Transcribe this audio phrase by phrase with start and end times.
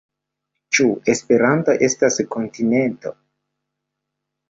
[0.77, 3.17] Ĉu Esperanto estas kontinento?